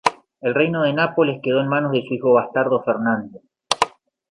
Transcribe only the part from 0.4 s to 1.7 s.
El reino de Nápoles quedó en